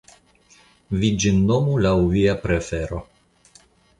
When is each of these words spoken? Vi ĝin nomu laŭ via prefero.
Vi 1.01 1.11
ĝin 1.25 1.41
nomu 1.51 1.77
laŭ 1.87 1.93
via 2.15 2.35
prefero. 2.47 3.05